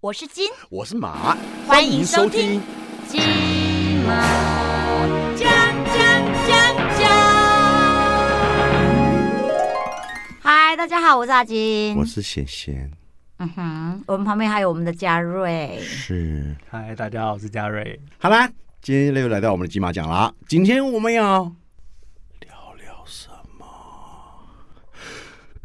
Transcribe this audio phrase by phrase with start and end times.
[0.00, 2.62] 我是金，我是马，欢迎收听。
[3.08, 3.20] 金
[4.06, 4.14] 马
[5.34, 5.50] 奖
[5.86, 5.96] 奖
[6.46, 7.08] 奖奖。
[10.40, 11.96] 嗨，大家好，我是阿金。
[11.96, 12.88] 我是贤贤，
[13.38, 15.80] 嗯哼，我们旁边还有我们的嘉瑞。
[15.82, 16.54] 是。
[16.70, 18.00] 嗨，大家好，我是嘉瑞。
[18.18, 18.48] 好啦，
[18.80, 20.32] 今天又来到我们的金马奖啦。
[20.46, 21.42] 今天我们要
[22.38, 23.28] 聊聊什
[23.58, 23.66] 么？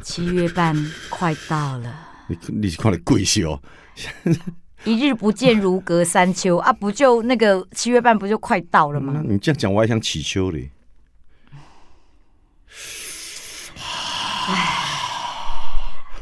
[0.00, 0.74] 七月半
[1.08, 3.62] 快到了，你你看的贵秀，
[4.84, 6.72] 一日不见如隔三秋啊！
[6.72, 9.22] 不就那个七月半不就快到了吗？
[9.26, 10.70] 你这样讲我还想起秋嘞。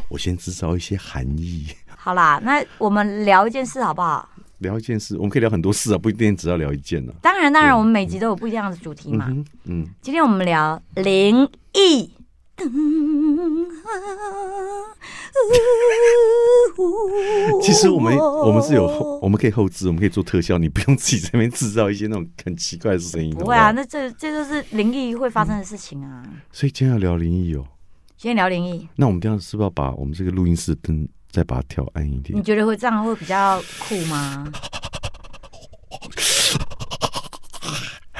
[0.08, 4.28] 我先制造一些含义，好啦，那我们聊一件事好不好？
[4.58, 9.26] 聊一件事，我们可以聊很多事啊，不一定只要聊一件呢、当然，当然，我们每集都有不一样的主题嘛。
[9.28, 12.12] 嗯嗯，今天我们聊灵异。
[17.62, 23.34] 其实我们我们是有后，我们可以后置，我们可以做特效，你不用自己在那边制造一些那种很奇怪的声音。
[23.34, 26.22] 不会啊，那这这就是灵异会发生的事情啊。
[26.52, 27.64] 所以今天要聊灵异哦。
[28.16, 32.42] 今天聊灵异，那我们这样是不是要把我们这个录音室灯再把它调暗一点你？
[32.42, 34.52] 觉得会这样会比较酷吗？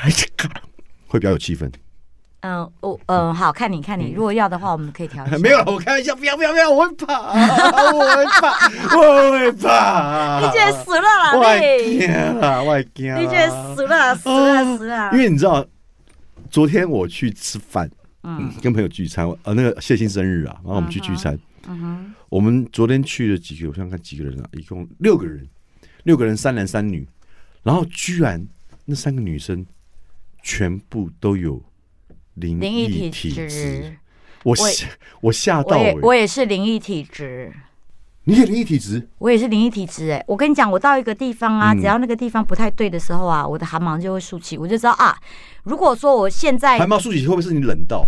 [1.07, 1.71] 会比较有气氛。
[2.43, 5.39] 嗯，我嗯好看你看你，如果要的话，我们可以调一下。
[5.43, 7.15] 没有了，我开玩笑，不要不要不要，我会怕，
[7.93, 10.41] 我会怕，我会怕。
[10.45, 11.99] 你觉得死了啦我你？
[12.01, 13.21] 惊了，我惊了。
[13.21, 15.19] 你觉得死了死了死了因？
[15.19, 15.65] 为你知道，
[16.51, 17.89] 昨天我去吃饭，
[18.25, 21.39] 嗯跟朋友聚餐，呃，那个谢欣生日啊，然后我们去聚餐。
[21.69, 25.49] 嗯哼，我们昨天去了几个，我想想看几个人啊，一共六个人，
[26.03, 27.07] 六个人三男三女，
[27.63, 28.45] 然后居然
[28.85, 29.65] 那三个女生
[30.43, 31.63] 全部都有
[32.35, 33.97] 灵灵异体体质，
[34.45, 34.57] 我
[35.21, 37.53] 我吓到哎、我也我也是灵异体质。
[38.25, 39.09] 你也灵异体质？
[39.19, 45.17] 我也是灵异体质哎、我跟你讲，我到一个地方啊，嗯只要那个地方不太对的时候啊，我的汗毛就会竖起，我就知道啊。
[45.65, 48.07] 如果说我现在汗毛竖起会不会是你冷到？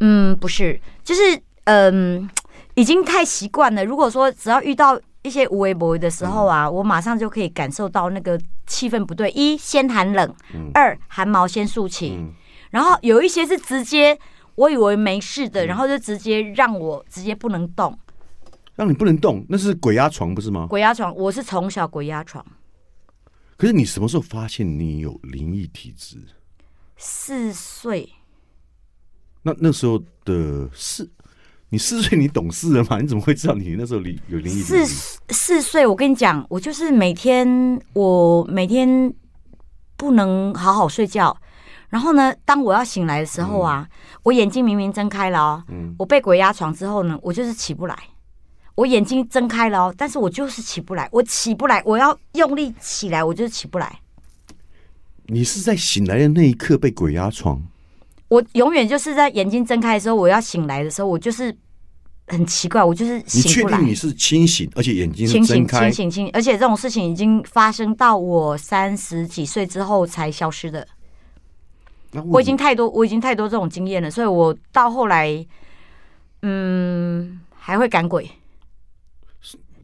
[0.00, 1.20] 嗯不是，就是
[1.64, 2.28] 嗯
[2.74, 3.84] 已经太习惯了。
[3.84, 9.30] 如果说只要遇到一些无微不微的时候啊，我马上就可以感受到那个气氛不对。
[9.30, 12.32] 一先寒冷，嗯二汗毛先竖起，嗯，
[12.74, 14.18] 然后有一些是直接
[14.56, 17.96] 我以为没事嗯的，然后就直接让我直接不能动。
[18.74, 20.66] 让你不能动，那是鬼压床不是吗？
[20.68, 22.44] 鬼压床，我是从小鬼压床，
[23.56, 26.16] 可是你什么时候发现你有灵异体质？
[26.96, 28.12] 四岁。
[29.42, 31.08] 那那时候的四，
[31.68, 32.98] 你四岁你懂事了吗？
[33.00, 34.86] 你怎么会知道你那时候里有灵异体四？
[35.28, 39.14] 四岁，我跟你讲，我就是每天我每天
[39.96, 41.36] 不能好好睡觉，
[41.90, 43.86] 然后呢，当我要醒来的时候啊，
[44.22, 47.96] 我眼睛明明睁开了哦，嗯我被鬼压床之后呢，我就是起不来。
[48.74, 54.00] 我眼睛睁开了哦，但是我就是起不来，我起不来，我要用力起来，我就是起不来。
[55.26, 57.62] 你是在醒来的那一刻被鬼压床？
[58.26, 61.56] 我永远就是在眼睛睁开的时候，我要醒来的时候，我就是
[62.26, 63.78] 很奇怪，我就是你确醒不来。
[63.78, 65.92] 定你是清醒，而且眼睛是清醒、睁开清？
[65.92, 70.84] 醒、清醒，而且这种事情已经发生到我三十几岁之后才消失的。
[72.26, 75.46] 我已经太多，我已经太多这种经验了，所以我到后来，
[76.42, 78.30] 嗯，还会赶鬼。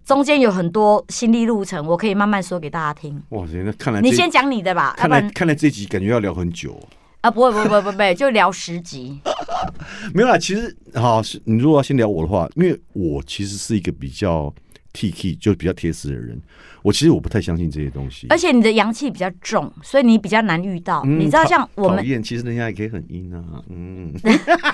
[0.05, 3.23] 中间有很多心理路程，我可以慢慢说给大家听。
[3.29, 6.89] 哇塞，那看来你先讲你的吧，看来看来这集感觉要聊很久哦、
[7.21, 9.21] 啊，不会，不会，不会，不会，就聊十集。
[10.13, 14.53] 没有啦，其实好，是你如果要先聊我的话，因为我其实是一个比较
[14.93, 16.41] T K 就比较贴实的人，
[16.83, 18.27] 我其实我不太相信这些东西。
[18.31, 21.03] 而且你的阳气比较重，所以你比较难遇到。
[21.05, 24.13] 嗯你知道，像我们讨，厌，其实人家也可以很阴啊，嗯，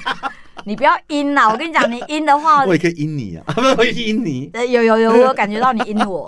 [0.65, 1.49] 你不要阴啦！
[1.51, 6.27] 我跟你讲，你阴的话， 我也可以阴你啊，不， 我也阴你，呃，有有有，我有感觉到你阴我，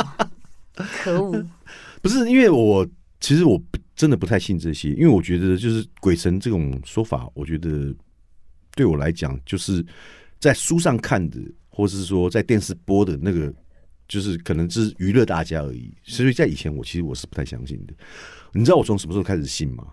[1.02, 1.44] 可恶！
[2.02, 2.86] 不是因为我
[3.20, 7.92] 其实我不真的不太信这些，因为我觉得就是鬼神这种说法，我觉得
[8.76, 9.84] 对我来讲，就是
[10.38, 11.38] 在书上看的，
[11.68, 13.52] 或是说在电视播的那个，
[14.08, 15.92] 就是可能只是娱乐大家而已。
[16.02, 17.94] 所以在以前，我其实我是不太相信的。
[18.52, 19.86] 你知道我从什么时候开始信吗？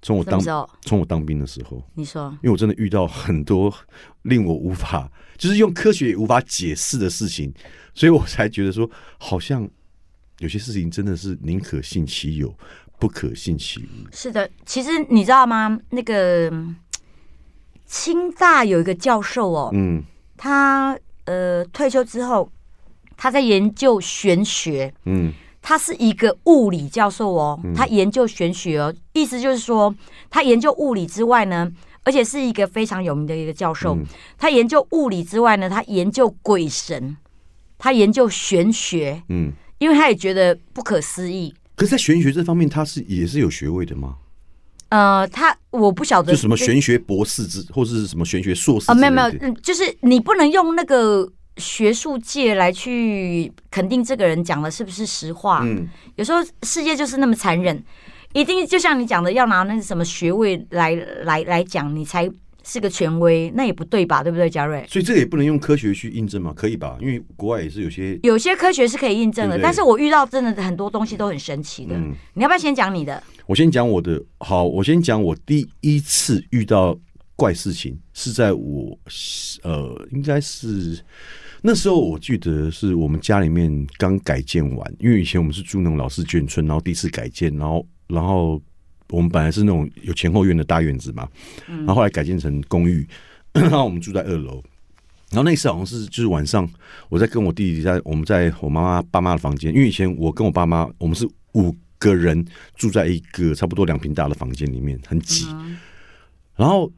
[0.00, 0.40] 从我当？
[0.82, 3.74] 从我当兵的时候，你说因为我真的遇到很多
[4.22, 7.52] 令我无法，就是用科学也无法解释的事情，
[7.94, 8.88] 所以我才觉得说，
[9.18, 9.68] 好像
[10.38, 12.56] 有些事情真的是宁可信其有，
[13.00, 14.06] 不可信其无。
[14.12, 15.76] 是的，其实你知道吗？
[15.90, 16.76] 那个嗯
[17.86, 20.00] 清大有一个教授哦，嗯
[20.36, 22.48] 他呃退休之后，
[23.18, 25.30] 他在研究玄学，嗯
[25.60, 29.94] 他是一个物理教授哦，他研究玄学哦，意思就是说，
[30.30, 31.70] 他研究物理之外呢，
[32.04, 33.94] 而且是一个非常有名的一个教授。
[33.94, 34.06] 嗯
[34.38, 37.18] 他研究物理之外呢，他研究鬼神。
[37.80, 41.54] 他研究玄学，嗯，因为他也觉得不可思议。
[41.76, 44.16] 可是，在玄学这方面，他是也是有学位的吗？
[44.88, 48.94] 呃，他我不晓得就什么玄学博士之，或者是什么玄学硕士啊？
[48.96, 55.60] 没有没有，嗯，就是你不能用那个学术界来去肯定这个人讲的是不是实话。
[55.64, 57.82] 嗯，有时候世界就是那么残忍，
[58.32, 60.94] 一定就像你讲的，要拿那什么学位来
[61.24, 62.30] 来来讲，你才
[62.64, 64.22] 是个权威，那也不对吧？
[64.22, 64.84] 对不对，嘉瑞？
[64.88, 66.52] 所以这个也不能用科学去印证嘛？
[66.54, 66.96] 可以吧？
[67.00, 71.94] 因为国外也是有些，有些科学是可以印证的，对对但是我遇到真的很多东西都很神奇的。
[71.96, 73.22] 嗯，你要不要先讲你的？
[73.46, 76.94] 我先讲我的，好，我先讲我第一次遇到
[77.34, 78.98] 怪事情是在我
[79.62, 81.02] 呃，应该是
[81.62, 88.60] 那时候我记得是我们家里面刚改建完，因为以前我们是住那种老式眷村，然后第一次改建，然后然后
[89.10, 91.28] 我们本来是那种有前后院的大院子嘛，
[91.66, 93.06] 然后后来改建成公寓，
[93.52, 94.62] 然后我们住在二楼。
[95.30, 96.66] 然后那次好像是就是晚上，
[97.10, 102.42] 我在跟我弟弟在我们在我妈妈爸妈的房间，因为以前我跟我爸妈我们是五个人
[102.76, 105.46] 住在一个差不多两平大的房间里面，很挤。
[106.56, 106.90] 然后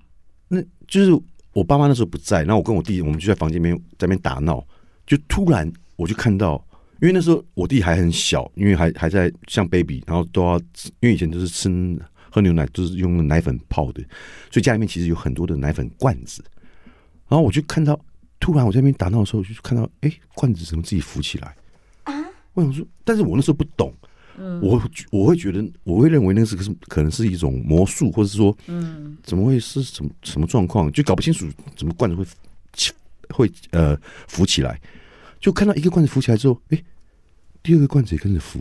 [0.46, 1.10] 那就是
[1.52, 4.64] 我爸妈那时候不在，然后我跟我弟我们就在房间里面在那边打闹，
[5.06, 6.64] 就突然我就看到，
[7.00, 10.58] 因为那时候我弟还很小，因为还还在像 baby，然后都要
[11.00, 11.68] 因为以前都是吃
[12.30, 14.00] 喝牛奶都是用奶粉泡的，
[14.50, 16.44] 所以家里面其实有很多的奶粉罐子。
[17.28, 17.98] 然后我就看到，
[18.38, 21.56] 突然我在那边打闹的时候，我就看到，哎，罐子怎么自己浮起来
[22.04, 22.14] 啊？
[22.54, 23.92] 我想说，但是我那时候不懂，
[24.62, 31.46] 我我会觉得，我会认为那是个是可能是一种魔术，或者是说，嗯，怎么会是什么什么状况，就搞不清楚
[31.76, 32.24] 怎么罐子会
[32.72, 32.92] 起
[33.28, 33.96] 会呃
[34.28, 34.80] 浮起来，
[35.38, 36.82] 就看到一个罐子浮起来之后，哎，
[37.62, 38.60] 第二个罐子也跟着浮，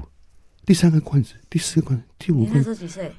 [0.65, 3.11] 第三个罐子，第四个罐子，第五个罐子，时候几岁？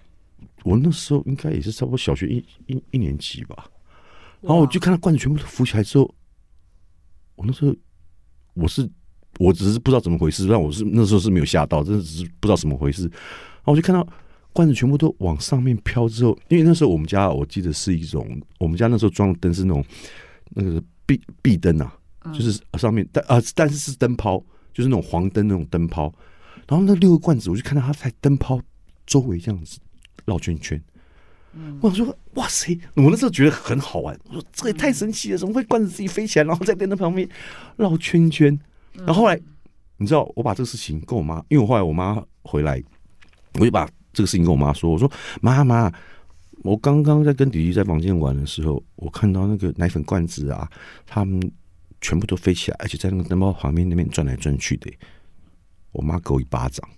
[0.62, 3.70] 我那时候应该也是差不多小学一一一年级吧，
[4.40, 6.14] 然后我就看到罐子全部都浮起来之后，
[7.36, 7.74] 我那时候
[8.54, 8.88] 我是
[9.40, 13.04] 我只是不知道怎么回事，但我是那时候是没有吓到，真的只是不知道怎么回事。
[13.04, 14.06] 然后我就看到
[14.52, 18.28] 罐子全部都往上面飘之后，因为那时候我们家我记得是一种，
[18.58, 19.82] 我们家那时候装的灯是那种
[20.50, 21.90] 那个壁壁灯啊，
[22.34, 24.38] 就是上面但啊但是是灯泡，
[24.74, 26.12] 就是那种黄灯那种灯泡。
[26.68, 28.60] 然后那六个罐子，我就看到它在灯泡
[29.06, 29.78] 周围这样子
[30.26, 30.78] 绕圈圈。
[31.80, 32.78] 我想说，哇塞！
[32.94, 37.28] 我那时候觉得很好玩，我说这个也太神奇了，怎么会罐子自己飞起来，然后在电灯的旁边
[37.76, 38.56] 绕圈圈？
[39.06, 39.40] 然后后来，
[39.96, 42.82] 你知道，我把这个事情跟我妈，因为我后来我妈回来，
[43.54, 45.10] 我就把这个事情跟我妈说，我说
[45.40, 45.92] 妈妈，
[46.62, 50.70] 我刚刚在跟弟弟在房间玩的时候，我看到那个奶粉罐子啊，
[51.06, 51.40] 他们
[52.00, 54.90] 全部都飞起来，而且在那个灯泡旁边那边转来转去的。
[55.92, 56.88] 我妈给我一巴掌，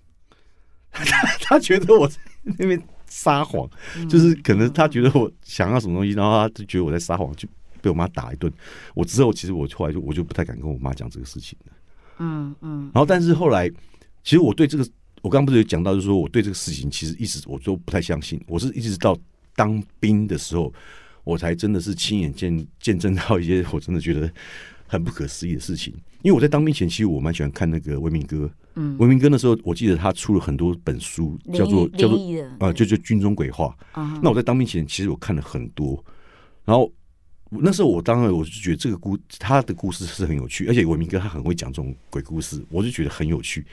[1.40, 3.68] 她觉得我在那边撒谎，
[4.08, 7.48] 就是可能她觉得我想要什么东西，然后她就觉得我在撒谎，就
[7.80, 8.52] 被我妈打一顿。
[8.94, 11.72] 我之后其实我后来就我就不太敢跟我妈讲这个事情了。
[12.22, 13.68] 嗯嗯然后，但是后来，
[14.22, 14.88] 其实我对这个，
[15.22, 18.40] 我刚刚不是有讲到，就是说我对这个事情其实一直我都不太相信。
[18.46, 19.18] 我是一直到
[19.56, 20.72] 当兵的时候，
[21.24, 24.30] 我才真的是亲眼见见证到一些我真的觉得
[24.86, 25.92] 很不可思议的事情。
[26.22, 28.46] 因为我在当兵前，其实我蛮喜欢看那个《文明哥》。
[28.74, 32.16] 嗯，文明哥那时候，我记得他出了很多本书，叫做叫做
[32.60, 33.76] 啊，就就军中鬼话。
[33.96, 36.02] 嗯那我在当兵前，其实我看了很多，
[36.64, 36.90] 然后
[37.60, 43.66] 那时候我当然我就觉得这个故他的故事是很有趣，而且文明哥他很会讲这种鬼故事，我就觉得很有趣。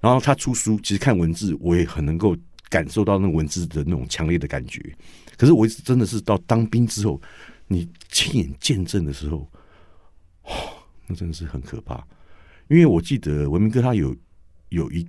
[0.00, 2.36] 然后他出书，其实看文字我也很能够
[2.68, 4.80] 感受到那文字的那种强烈的感觉。
[5.36, 7.20] 可是我一直真的是到当兵之后，
[7.66, 9.50] 你亲眼见证的时候，
[10.42, 10.52] 哦，
[11.06, 12.06] 那真的是很可怕。
[12.68, 14.14] 因为我记得文明哥他有
[14.68, 15.06] 有一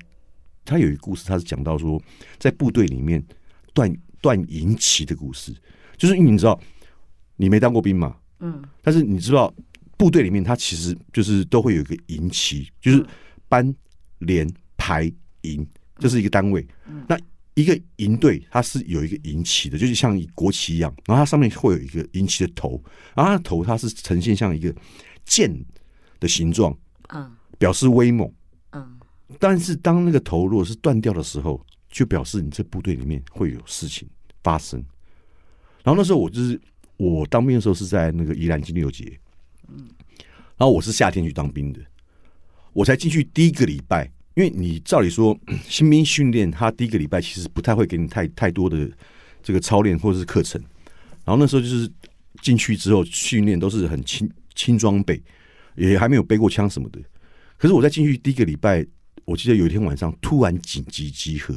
[0.64, 2.02] 他有一个故事，他是讲到说
[2.38, 3.22] 在部队里面
[3.74, 5.54] 断断营旗的故事，
[5.98, 6.60] 就是因为你知道
[7.42, 8.62] 你没当过兵嘛，嗯。
[8.82, 9.54] 但是你知道
[9.98, 13.06] 部队里面它其实就是都会有一个营旗，就是
[13.48, 13.74] 班
[14.18, 15.10] 连排
[15.44, 15.66] 营，
[15.98, 16.68] 这是一个单位。
[17.08, 17.18] 那
[17.54, 22.82] 一个营队它是有一个营旗的，就是像国旗一样，然后它上面会有一个营旗的头，
[23.16, 24.76] 然后它的头它是呈现像一个
[25.24, 25.50] 剑
[26.20, 26.78] 的形状，
[27.14, 27.32] 嗯。
[27.58, 28.30] 表示威猛。
[28.72, 29.00] 嗯。
[29.40, 34.08] 但是当那个头如果是断掉的时候，就表示你这部队里面会有事情
[34.44, 34.80] 发生。
[35.84, 36.60] 然后那时候我就是
[37.00, 39.18] 我当兵的时候是在那个宜兰金六节，
[40.58, 41.80] 然后我是夏天去当兵的，
[42.74, 44.04] 我才进去第一个礼拜，
[44.36, 48.92] 因为你照理说 新兵训练，他第一个礼拜其实不太会给你太太多的
[49.42, 50.62] 这个操练或者是课程。
[51.24, 51.90] 然后那时候就是
[52.42, 55.24] 进去之后训练都是很轻轻装备，
[55.76, 57.00] 也还没有背过枪什么的。
[57.56, 58.86] 可是我在进去第一个礼拜，
[59.24, 61.56] 我记得有一天晚上突然紧急集合，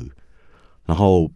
[0.86, 1.28] 然后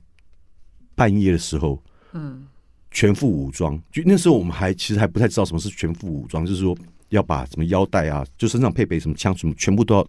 [0.94, 1.82] 半夜的时候
[2.12, 2.46] 嗯
[2.90, 6.76] 全副武装，就那时候我们还其实还不太知道什么是全副武装，就是说
[7.10, 10.08] 要把什么腰带啊，就身上配备什么枪什么，全部都要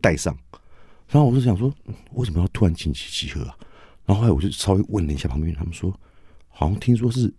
[0.00, 0.36] 带上。
[1.08, 3.56] 然后我就想说，嗯为什么要突然紧急集合啊？
[4.06, 5.92] 然后后来我就稍微问了一下旁边人，他们说，
[6.48, 7.32] 好像听说是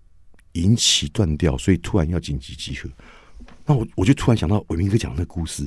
[0.54, 2.90] 引起断掉，所以突然要紧急集合。
[3.66, 5.66] 那我我就突然想到伟明哥讲的那个故事，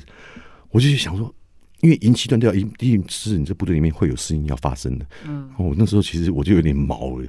[0.69, 1.33] 我就想说，
[1.81, 5.05] 因为引起断掉，一定是你这部队里面会有事情要发生的。
[5.25, 7.27] 嗯，我那时候其实我就有点毛了，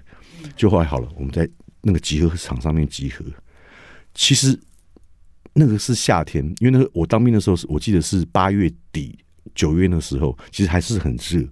[0.57, 1.49] 就后来好了，我们在
[1.83, 3.25] 那个集合场上面集合。
[4.15, 4.59] 其实
[5.53, 9.19] 那个是夏天，因为那个我当兵的时候是我记得是八月底
[9.55, 11.47] 九月那时候，其实还是很热。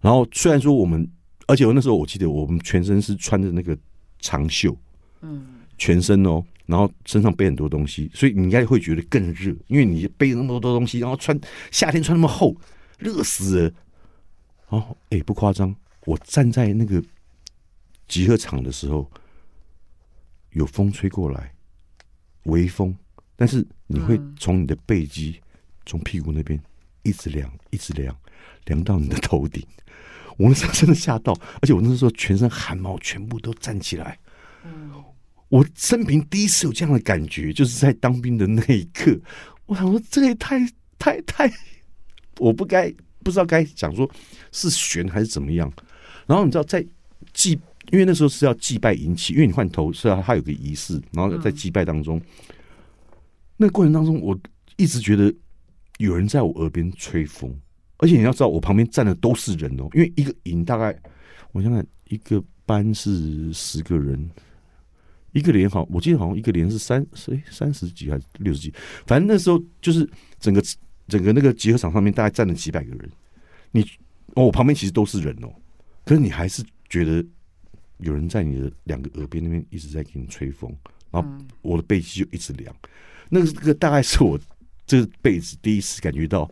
[0.00, 1.06] 然后虽然说我们，
[1.46, 3.76] 而且我那时候我记得我们全身是穿着那个
[4.18, 4.74] 长袖，
[5.20, 5.46] 嗯，
[5.76, 11.38] 全身哦，然后身上背很多东西，所以你应该会觉得更热，因为你背那么多东西，然后穿
[11.70, 12.56] 夏天穿那么厚，
[12.98, 13.72] 热死了。
[14.70, 15.74] 然后哎，不夸张，
[16.06, 17.02] 我站在那个
[18.10, 19.08] 集合场的时候，
[20.50, 21.54] 有风吹过来，
[22.42, 22.94] 微风，
[23.36, 25.40] 但是你会从你的背肌，
[25.86, 26.60] 从屁股那边
[27.04, 28.14] 一直凉，一直凉，
[28.64, 29.64] 凉到你的头顶。
[30.36, 34.18] 我那时候真的吓到，而且我那时候全身汗毛全部都站起来。
[35.48, 39.16] 我生平第一次有这样的感觉，就是在当兵的那一刻。
[39.66, 40.58] 我想说，这也太
[40.98, 41.48] 太太，
[42.38, 44.10] 我不该不知道该讲说
[44.50, 45.72] 是悬还是怎么样。
[46.26, 46.84] 然后你知道，在
[47.32, 47.58] 祭，
[47.90, 52.20] 因为那时候是要祭拜引起，因为你换头是要它有个仪式，然后在祭拜当中，
[53.56, 54.38] 那个过程当中，我
[54.76, 55.32] 一直觉得
[55.98, 57.54] 有人在我耳边吹风，
[57.98, 60.96] 而且你要知道，我旁边站的都是人哦，因为一个营大概
[61.52, 64.30] 我想想，一个班是十个人。
[65.32, 68.74] 一个连好，我记得好像一个连是三谁三十几还是六十几，
[69.06, 70.04] 反正那时候就是
[70.40, 70.60] 整个
[71.06, 73.08] 整个那个集合场上面大概站了几百个人。
[73.70, 73.80] 你
[74.34, 75.48] 哦，我旁边其实都是人哦，
[76.04, 77.24] 可是你还是觉得
[78.02, 80.74] 有人在你的两个耳边那边一直在给你吹风，
[81.10, 81.28] 然后
[81.62, 82.74] 我的背脊就一直凉。
[83.28, 84.38] 那个这个大概是我
[84.86, 86.50] 这辈子第一次感觉到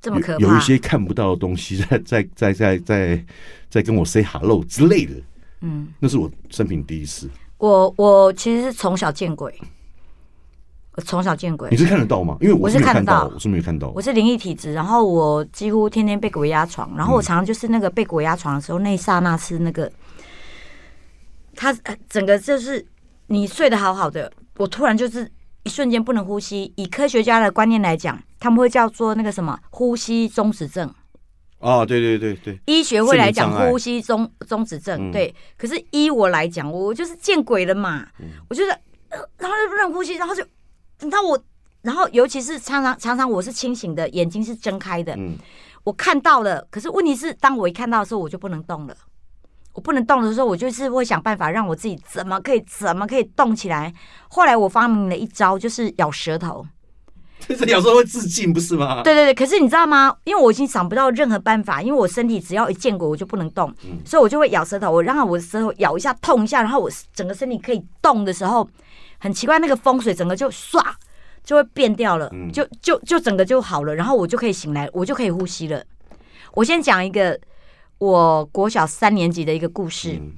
[0.00, 3.24] 这么可怕，有有一些看不到的东西在 在在在在
[3.70, 5.14] 在跟我 say hello 之类的。
[5.60, 7.30] 嗯，那是我生平第一次。
[7.58, 9.54] 我我其实是从小见鬼，
[10.96, 12.36] 我从小见鬼你，是看得到吗？
[12.40, 14.02] 因为我我是看得到我是没有看到我。
[14.02, 19.90] 是灵异体质，然后我几乎天天被鬼压床，然后我常常就是那个被鬼压床的时候，那一刹那是那个，
[21.54, 22.84] 他呃整个就是
[23.28, 25.30] 你睡得好好的，我突然就是
[25.62, 26.72] 一瞬间不能呼吸。
[26.76, 30.92] 以科学家的观念来讲，他们会叫做那个什么呼吸中止症。
[31.60, 35.34] 哦，对对对对，医学会来讲呼吸中中止症，嗯对。
[35.56, 38.72] 可是依我来讲，我就是见鬼了嘛，嗯我觉得，
[39.08, 40.44] 呃然后就不能呼吸，然后就
[40.98, 41.42] 等到我，
[41.80, 45.38] 然后尤其是常常常常我是清醒的，眼睛是睁开的，嗯，
[45.84, 48.94] 我看到了，可是问题是，当我一看到的时候，我就不能动了。
[49.74, 53.92] 我不能动的时候，我就是会想办法让我自己怎么可以怎么可以动起来。
[54.28, 56.64] 后来我发明了一招，就是咬舌头。
[57.46, 59.02] 这有时候会自尽，不是吗？
[59.02, 60.16] 对对对，可是你知道吗？
[60.24, 63.70] 因为我已经想不到任何办法，因为我身体只要一见鬼，我就不能动，
[64.02, 64.90] 所以我就会咬舌头。
[64.90, 68.66] 我让我的舌头咬一下，痛一下，然后我整个身体可以动的时候，
[69.18, 70.82] 很奇怪，那个风水整个就唰
[71.42, 75.84] 就会变掉了，嗯就就就整个就好了，然后我就可以醒来，我就可以呼吸了。
[76.54, 77.38] 我先讲一个
[78.04, 80.18] 我国小三年级的一个故事。
[80.20, 80.32] 嗯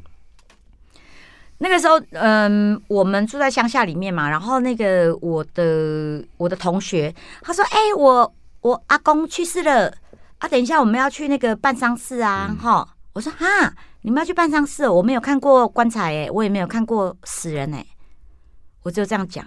[1.59, 9.91] 那个时候，嗯，我们住在乡下里面嘛，然后那个我的我的同学，他说：“哎、我我阿公去世了
[10.37, 14.93] 啊，等一下我们要去那个办丧事啊，哈、我说：“哈，你们要去办丧事哦？
[14.93, 17.87] 我没有看过棺材哎，我也没有看过死人哎，
[18.83, 19.43] 我就这样讲。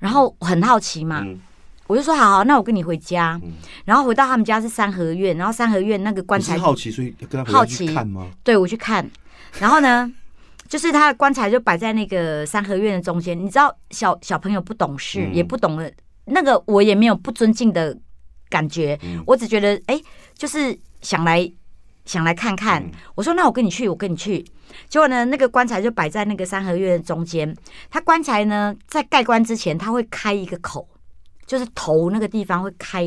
[0.00, 1.40] 然后我很好奇嘛，嗯
[1.86, 3.40] 我就说：好好，那我跟你回家。
[3.42, 3.52] 嗯
[3.84, 8.26] 然后回到他们家是三合院，然后三合院那个棺材好奇，所以跟他好奇去看吗？
[8.42, 9.08] 对我去看，
[9.60, 10.12] 然后呢，
[10.68, 13.38] 就是他的棺材就摆在那个三合院的中间。
[13.38, 15.92] 你知道小小朋友不懂事，嗯也不懂得
[16.24, 17.96] 那个，我也没有不尊敬的
[18.48, 20.00] 感觉，嗯我只觉得哎、
[20.36, 21.48] 就是想来
[22.04, 22.82] 想来看看。
[22.82, 24.44] 嗯我说那我跟你去，我跟你去。
[24.88, 27.54] 结果呢，那个棺材就摆在那个三合院的中间。
[27.88, 30.86] 他棺材呢，在盖棺之前，他会开一个口，
[31.46, 33.02] 就是头那个地方会开。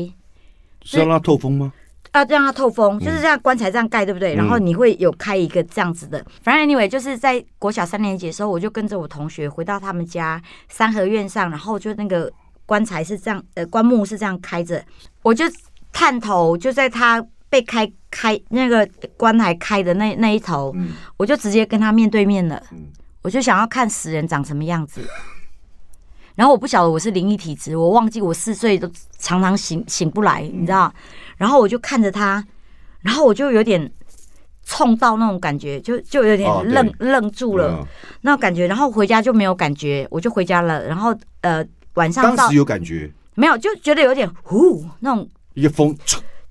[0.82, 1.72] 是要让它透风吗？
[2.12, 4.34] 要让它透风，就是这样棺材这样盖，对不对？
[4.34, 6.24] 嗯然后你会有开一个这样子的。
[6.42, 12.32] 反正 anyway，就是在国小三年级的时候，我就跟着我同学回到他们家三合院上，然后就那个
[12.66, 14.84] 棺材是这样，呃，棺木是这样开着，
[15.22, 15.44] 我就
[15.92, 22.88] 探头就在他被开开那个棺材开的那那一头，嗯我就直接跟他面对面了嗯，
[23.22, 25.00] 我就想要看死人长什么样子。
[26.40, 30.90] 然后我不晓得我是灵异体质，我忘记我四岁都常常醒醒不来，你知道？
[31.36, 32.42] 然后我就看着他，
[33.02, 33.92] 然后我就有点
[34.64, 37.86] 冲到那种感觉，就就有点哦愣、愣住了、嗯
[38.22, 45.94] 那种感觉，然后回家就没有感觉，我就回家了，然后呃晚上当时有感觉，没有就觉得有点呼那种一个风，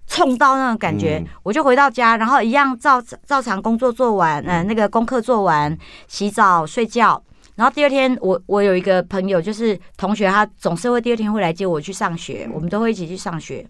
[0.06, 5.76] 冲到那种感觉，嗯我就回到家，然后一样照照常工作做完，嗯呃，那个功课做完，
[6.08, 7.20] 洗澡睡觉。
[7.60, 13.68] 然后第二天，我我有一个朋友，就是同学，他总是会第二天会来接我去上学，嗯我们都会一起去上学。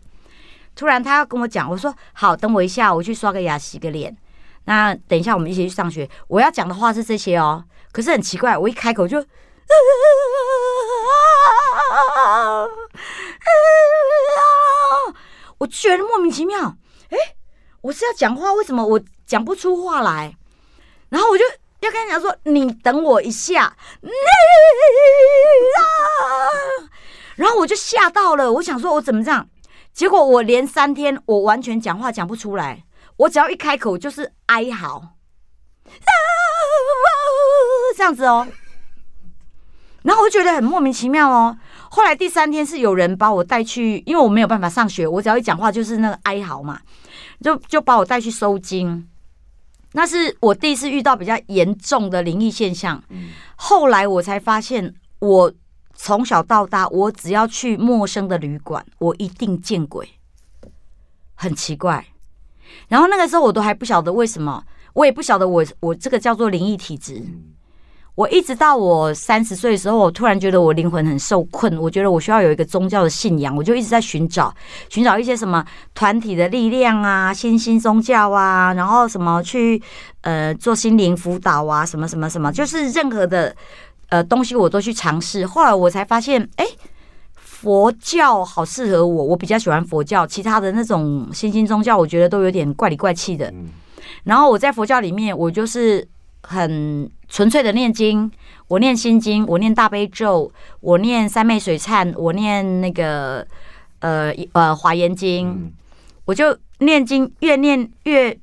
[0.75, 4.15] 突然他要跟我讲，我说好，等我一下，我去刷个牙，洗个脸。
[4.65, 6.07] 那等一下我们一起去上学。
[6.27, 9.17] 我要讲的话是这些哦，可是很奇怪，我一开口就。
[15.57, 16.75] 我觉得莫名其妙，
[17.09, 17.17] 哎、
[17.81, 20.37] 我是要讲话，为什么我讲不出话来？
[21.09, 21.43] 然后我就
[21.81, 23.75] 要跟他讲说：“你等我一下。”
[27.35, 29.47] 然后我就吓到了，我想说我怎么这样？
[29.93, 32.83] 结果我连三天我完全讲话讲不出来，
[33.17, 35.15] 我只要一开口就是哀嚎，
[37.97, 38.47] 这样子哦。
[40.03, 41.57] 然后我就觉得很莫名其妙哦。
[41.89, 46.79] 后来第三天是有人把我带去，因为我没有办法上学，我只要一讲话就是那个哀嚎嘛，
[47.41, 49.09] 就就把我带去收金。
[49.93, 53.03] 那是我第一次遇到比较严重的灵异现象。
[53.55, 55.51] 后来我才发现，我
[55.95, 60.07] 从小到大，我只要去陌生的旅馆，我一定见鬼，
[61.35, 62.05] 很奇怪。
[62.87, 67.23] 然后那个时候我都还不晓得为什么，我也不晓得我我这个叫做灵异体质。
[68.19, 74.53] 我一直到我三十岁的时候，我突然觉得我灵魂很受困，我觉得我需要有一个宗教的信仰，我就一直在寻找，
[74.89, 79.81] 寻找一些什么团体的力量啊、新兴宗教啊，然后什么去
[80.23, 83.55] 呃做心灵辅导啊，什么什么什么，就是任何的
[84.09, 85.47] 呃东西我都去尝试。
[85.47, 86.65] 后来我才发现，哎、
[87.35, 93.49] 佛教好适合我，我比较喜欢佛教，其他的那种新兴宗教，我觉得都有点怪里怪气的。
[93.51, 93.69] 嗯
[94.25, 96.05] 然后我在佛教里面，我就是
[96.41, 98.31] 很纯粹的念经，
[98.67, 103.45] 我念心经，我念大悲咒，我念三昧水忏，我念那个
[103.99, 105.71] 呃呃华严经，嗯
[106.25, 108.37] 我就念经越念越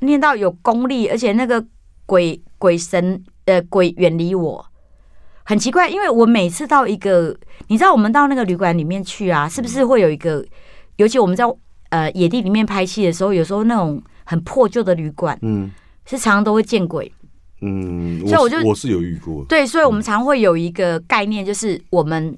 [0.00, 1.64] 念到有功力，而且那个
[2.06, 4.64] 鬼鬼神呃鬼远离我。
[5.44, 7.36] 很奇怪，因为我每次到一个，
[7.66, 10.44] 你知道我们到那个旅馆里面去啊，是不是会有一个？
[10.96, 11.44] 尤其我们在
[11.88, 15.68] 呃野地里面拍戏的时候，有时候那种很破旧的旅馆，嗯
[16.04, 17.12] 是常常都会见鬼。
[17.60, 22.36] 嗯，所以我就我是有遇过，对，所以我们常会有一个概念，就是我们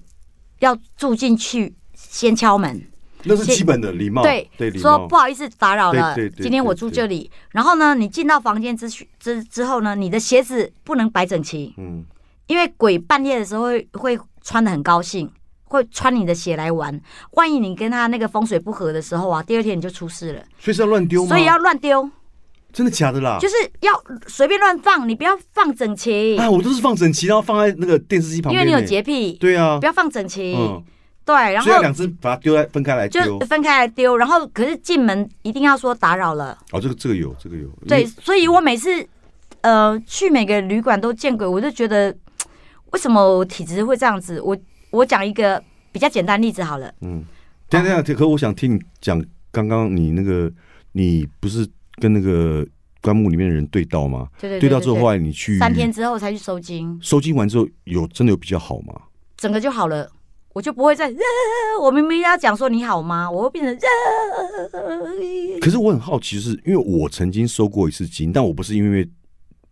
[0.58, 2.82] 要住进去，先敲门，
[3.22, 4.46] 那是基本的礼貌，对
[4.78, 7.30] 说不，好意思打扰了对对，对今天我住这里。
[7.52, 8.86] 然后呢，你进到房间之
[9.18, 12.04] 之之后呢，你的鞋子不能摆整齐，嗯
[12.46, 15.26] 因为鬼半夜的时候会会穿的很高兴，
[15.62, 17.00] 会穿你的鞋来玩。
[17.30, 20.42] 万一你跟他那个风水不合的时候啊，第二天你就出事了。
[20.58, 21.28] 所以是要乱丢吗？
[21.30, 22.10] 所以要乱丢，
[22.74, 23.38] 真的假的啦？
[23.40, 23.92] 就是要
[24.26, 30.56] 随便乱放，你不要放整齐，啊，我都是放整齐，然后放在那个电视机旁边呢，因为你有洁癖，对啊不，要放整齐。
[30.58, 30.82] 嗯，
[31.24, 33.38] 对，然后两只把它丢在分开来丢就。
[33.46, 36.58] 分开来丢，然后可是进门一定要说打扰了。
[36.72, 39.06] 哦，这个这个有，这个有，对，所以我每次
[39.60, 42.14] 呃去每个旅馆都见鬼，我就觉得
[42.90, 44.40] 为什么我体质会这样子？
[44.40, 44.56] 我
[44.90, 47.24] 我讲一个比较简单例子好了，嗯，
[47.68, 50.50] 等等可我想听你讲刚刚你那个，
[50.92, 51.64] 你不是
[51.96, 52.66] 跟那个
[53.00, 54.28] 棺木里面的人对到吗？
[54.40, 58.94] 对对对对到之后，后来来你去三天之后才去收金，收金完之后，有真的有比较好吗？
[59.36, 60.10] 整个就好了。
[60.54, 63.28] 我就不会再，呃我明明要讲说你好吗？
[63.28, 63.76] 我会变成，
[64.72, 69.04] 呃可是我很好奇，是因为我曾经收过一次金，但我不是因为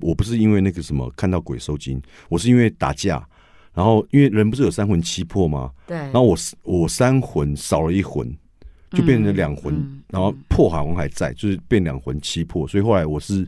[0.00, 3.24] 我不是因为那个什么看到鬼收金，我是因为打架，
[3.72, 5.70] 然后因为人不是有三魂七魄吗？
[5.87, 8.37] 对，然后我我三魂少了一魂，
[8.92, 13.46] 就变成两魂，嗯然后破海王还在，就是变两魂七魄，所以后来我是。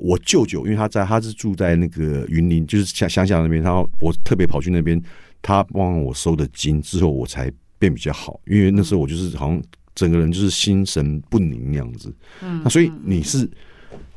[0.00, 5.02] 我舅舅，因为他在，他是住在那个云林，就是乡乡下那边，然后我特别跑去那边，
[5.42, 9.60] 他帮我收的金之后，我才变比较好，因为那时候我就是好像
[9.96, 12.14] 整个人就是心神不宁那样子。
[12.42, 13.50] 嗯那所以你是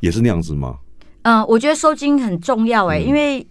[0.02, 0.78] 也是那样子吗？
[1.24, 3.44] 嗯，我觉得收金很重要哎、嗯因为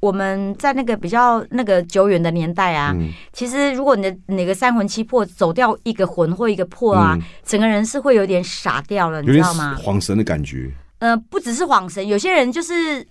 [0.00, 9.76] 我们在那个比较那个久远的年代啊，嗯其实如果你的哪个三魂七魄走掉一个魂或一个魄啊，嗯整个人是会有点傻掉了，你知道吗？
[9.82, 13.06] 恍神的感觉，呃，不只是恍神，有些人就是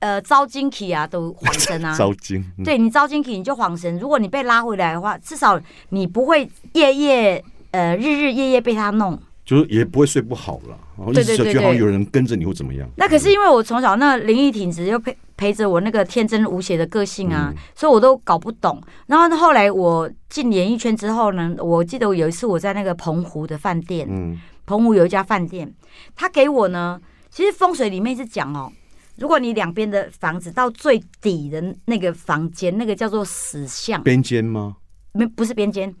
[0.00, 1.94] 呃招精体啊，都恍神啊。
[1.98, 2.44] 招惊。
[2.58, 3.98] 嗯，对你招精体，你就恍神。
[3.98, 5.60] 如果你被拉回来的话，至少
[5.90, 9.18] 你不会夜夜呃日日夜夜被他弄。
[9.44, 12.88] 就是也不会睡不好了，然后一直觉得好像有人跟着你或怎么样。
[12.96, 18.80] 那可是因为我从小那灵异体质又陪陪着我那个天真无邪的个性啊，嗯所以我都搞不懂。
[19.06, 25.72] 然后后来我进演艺圈之后呢，我记得有一次我在那个澎湖的饭店，嗯澎湖有一家饭店，
[26.14, 28.72] 他给我呢，其实风水里面是讲哦，
[29.18, 34.76] 如果你两边的房子到最底的那个房间，那个叫做死巷，边间吗？
[35.12, 35.94] 没不是边间，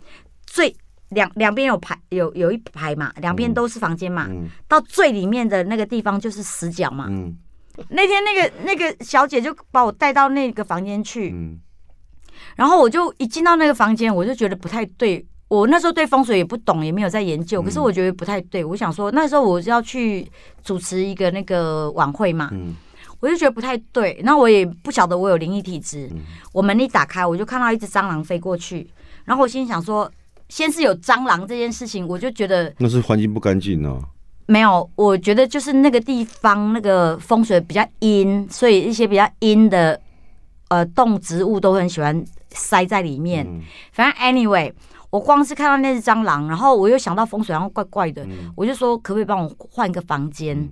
[0.46, 0.74] 最
[1.10, 7.06] 两两边有排有有一排嘛，两边都是房间嘛，嗯到最里面的那个地方就是死角嘛。
[7.08, 7.36] 嗯
[7.90, 11.58] 那天那个那个小姐就把我带到那个房间去，嗯
[12.54, 15.24] 然后我就一进到那个房间，我就觉得不太对。
[15.48, 18.64] 我那时候对风水也不懂，也没有在研究，可是我觉得不太对。
[18.64, 20.26] 我想说，那时候我是要去
[20.64, 22.74] 主持一个那个晚会嘛，嗯
[23.20, 24.20] 我就觉得不太对。
[24.24, 26.08] 那我也不晓得我有灵异体质。
[26.12, 26.20] 嗯
[26.52, 28.88] 我门一打开，我就看到一只蟑螂飞过去，
[29.24, 30.10] 然后我心里想说，
[30.48, 34.00] 先是有蟑螂这件事情，我就觉得那是环境不干净啊。
[34.46, 40.00] 没有，我觉得就是那个地方那个风水比较阴，所以一些比较阴的
[40.68, 43.44] 呃动植物都很喜欢塞在里面。
[43.46, 43.62] 嗯。
[43.92, 44.72] 反正 anyway，
[45.10, 50.68] 我光是看到那只蟑螂，然后我又想到风水好像怪怪的，嗯我就说可不可以帮我换一个房间？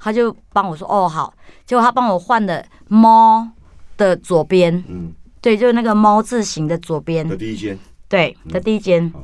[0.00, 1.34] 他就帮我说哦好，
[1.66, 3.48] 结果他帮我换了猫
[3.96, 7.28] 的左边，嗯，对，就是那个猫字形的左边。
[7.28, 7.76] 的，第一间，
[8.08, 9.10] 对的第一间。
[9.12, 9.20] 好。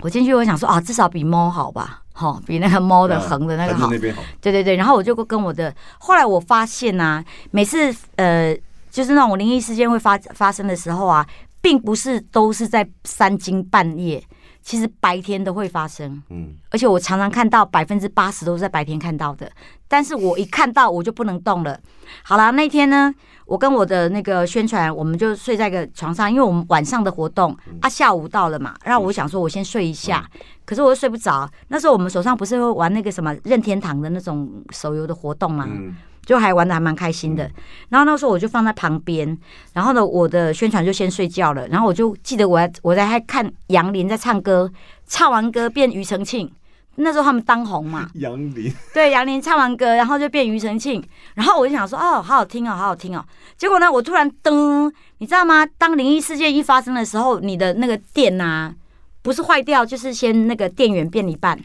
[0.00, 3.88] 我进去，我想说啊，至少比猫好吧，好、比那个猫的横的那个好。
[3.88, 8.54] 对对对，然后我就跟我的，后来我发现呐、每次呃，
[8.90, 11.26] 就是那种灵异事件会发发生的时候啊，
[11.62, 14.22] 并不是都是在三更半夜，
[14.62, 19.50] 其实白天都会发生，嗯而且我常常看到百分之八十都是在白天看到的，
[19.88, 21.78] 但是我一看到我就不能动了。
[22.22, 23.12] 好啦，那天呢，
[23.46, 30.28] 我跟我的那个宣传，我们就睡在一个床上，因为我们晚上的活动啊，下午到了嘛，然后我想说我先睡一下，
[30.64, 31.50] 可是我又睡不着。
[31.68, 35.66] 那时候我们手上不是会玩那个什么任天堂的那种手游的活动吗？
[35.68, 37.50] 嗯就还玩的还蛮开心的。
[37.88, 39.36] 然后那时候我就放在旁边，
[39.72, 41.66] 然后呢，我的宣传就先睡觉了。
[41.68, 44.70] 然后我就记得我在我在还看杨林在唱歌，
[45.06, 46.50] 唱完歌变庾澄庆。
[46.96, 51.02] 那时候他们当红嘛，杨林，对，杨林唱完歌，然后就变庾澄庆，
[51.34, 53.24] 然后我就想说，哦，好好听哦，好好听哦。
[53.56, 55.64] 结果呢，我突然噔，你知道吗？
[55.78, 58.74] 当灵异事件一发生的时候，你的那个电呐、
[59.22, 61.58] 不是坏掉，就是先那个电源变一半。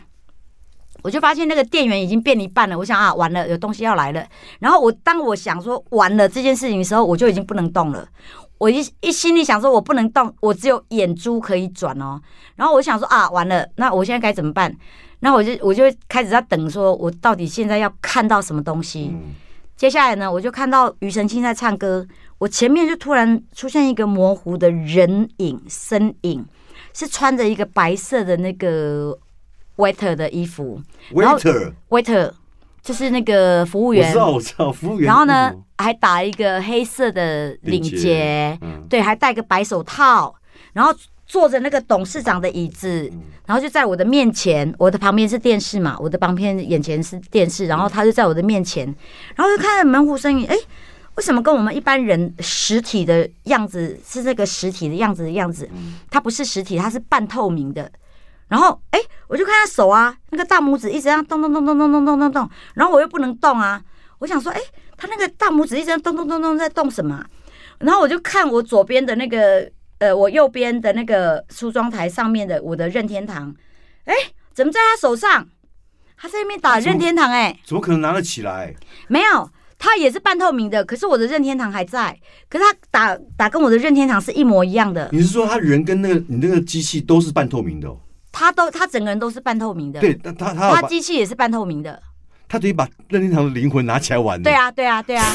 [1.06, 4.26] 我就发现那个电源已经变一半了，我想啊，完了，有东西要来了。
[4.58, 8.08] 然后我当我想说完了这件事情的时候，我就已经不能动了。
[8.58, 12.20] 我一一心里想说，我不能动，我只有眼珠可以转哦。
[12.56, 14.76] 然后我想说啊，完了，那我现在该怎么办？
[15.20, 19.12] 那我就我就开始在等，说我到底现在要看到什么东西。
[19.14, 19.36] 嗯
[19.76, 26.46] 接下来呢，我就看到庾澄庆在唱歌，我前面就突然出现一个模糊的人影身影，
[26.94, 29.20] 是穿着一个白色的那个
[29.78, 30.82] waiter 的衣服
[31.14, 32.32] ，waiter，，waiter
[32.82, 34.08] 就是那个服务员。
[34.08, 35.08] 我知，道我知道，服务员。
[35.08, 38.58] 然后呢还打一个黑色的领领结
[38.90, 40.34] 对，还戴个白手套，
[40.74, 40.94] 然后
[41.26, 43.22] 坐着那个董事长的椅子，嗯。
[43.46, 48.86] 然后就在我的面前，我的旁边是电视嘛，我的旁边眼前是电视，然后他就在我的面前，
[49.36, 50.56] 然后就看到门户声音，哎，
[51.16, 55.70] 为什么跟我们一般人实体的样子是这个实体的样子的样子？
[56.10, 57.92] 它不是实体，它是半透明的。
[58.48, 63.82] 然后，哎，我就看他手啊，那个大拇指一直这样动动动动动动动动动，然后我又不能动啊，
[64.20, 64.60] 我想说，哎，
[64.98, 67.26] 他那个大拇指一直在动动动动在动什么啊、
[67.80, 73.54] 然后我就看我左边的那个，呃，我右边的那个梳妆台上面的我的任天堂，
[74.06, 74.14] 哎，
[74.54, 75.48] 怎么在他手上？
[76.18, 78.74] 他在那边打任天堂、哎，怎么可能拿得起来？
[79.10, 88.00] 没有，他也是半透明的，可是我的任天堂还在，可是他打打跟我的任天堂是一模一样的，你是说他人跟那个你那个机器都是半透明的哦？
[88.38, 92.04] 他都他整个人都是半透明的，对，他他他他机器也是半透明的，
[92.50, 94.44] 他等于把任天堂的灵魂拿起来玩。
[94.44, 95.34] 对，啊，对啊，对啊。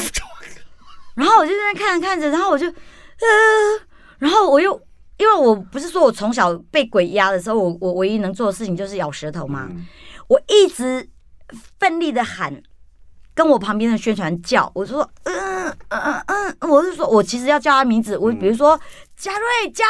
[1.15, 2.75] 然后我就在那看着看着，然后我就，呃，
[4.19, 4.79] 然后我又，
[5.17, 9.87] 因为我不是说我从小被鬼压的时候，我我唯一能做的事情就是咬舌头嘛，嗯。
[10.27, 11.09] 我一直
[11.79, 12.61] 奋力的喊，
[13.33, 16.23] 跟我旁边的宣传叫，我就说，嗯嗯嗯
[16.59, 18.79] 嗯，我是说我其实要叫他名字，我比如说
[19.21, 19.85] 嘉瑞，嘉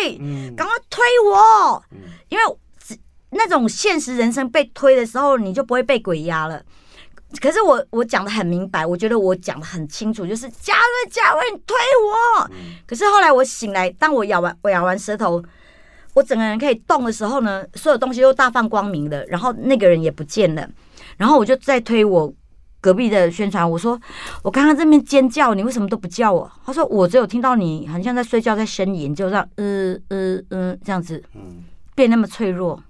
[0.00, 1.98] 瑞，嗯赶快推我嗯，
[2.30, 6.62] 因为那种现实人生被推的时候，你就不会被鬼压了。
[7.42, 12.48] 可是我我讲的很明白，我觉得我讲的很清楚，就是嘉瑞嘉瑞，你推我。
[12.52, 15.44] 嗯可是后来我醒来，当我咬完我咬完舌头，
[16.14, 20.66] 我整个人可以动的时候呢，所有东西都大放光明了，然后那个人也不见了，
[21.18, 22.32] 然后我就在推我
[22.80, 24.00] 隔壁的宣传，我说
[24.42, 26.50] 我刚刚这边尖叫，你为什么都不叫我？
[26.64, 31.64] 他说我只有听到你好像在睡觉，在呻吟，就这样，呃呃呃这样子嗯，
[31.94, 32.82] 变那么脆弱。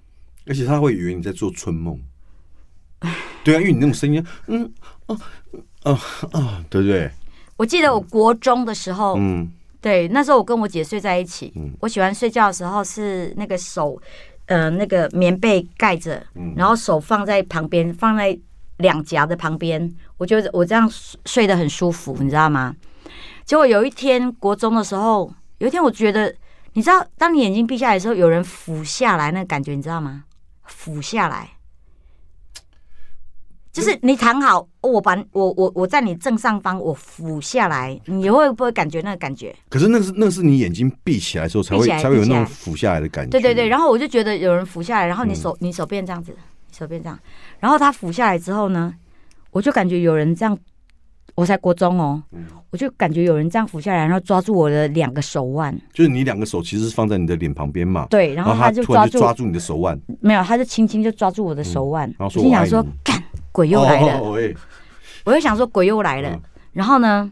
[0.47, 1.99] 而且他会以为你在做春梦。
[3.43, 4.71] 对啊，因为你那种声音，嗯，
[5.07, 5.19] 哦，
[5.83, 5.99] 哦，
[6.33, 7.09] 哦，对不对？
[7.57, 9.51] 我记得我国中的时候，嗯
[9.81, 11.51] 对，那时候我跟我姐睡在一起。
[11.55, 13.99] 嗯我喜欢睡觉的时候是那个手
[14.45, 18.37] 呃那个棉被盖着，嗯然后手放在旁边，放在
[18.81, 22.75] 两颊的旁边，我觉得我这样睡睡得很舒服，你知道吗？
[23.45, 26.35] 结果有一天国中的时候，有一天我觉得，
[26.73, 30.25] 你知道，当你眼睛闭下来的时候，有人俯下来，那个感觉你知道吗？
[30.65, 31.49] 俯下来，
[33.73, 39.53] 就是你躺好，我把我我我在你正上方，我俯下来，你会不会感觉那个感觉？
[39.69, 43.31] 可是那是那是你眼睛闭起来的时候才会才会有那种俯下来的感觉。
[43.31, 46.37] 对对对，然后我就觉得有人俯下来，然后你嗯手、你手变这样子，你
[46.71, 47.19] 手边这样，
[47.59, 48.93] 然后他俯下来之后呢，
[49.51, 50.57] 我就感觉有人这样，
[51.35, 52.45] 我才国中哦，嗯。
[52.71, 64.21] 我就感觉有人这样俯下来，然后抓住我的两个手腕，就是你两个手其实是放在你的脸旁边嘛，对，然后他就抓住，然就抓住你的手腕，没有，他就轻轻就抓住我的手腕，然后我心想说干，鬼又来了，
[65.25, 66.41] 我就想说鬼又来了，嗯。
[66.71, 67.29] 然后呢，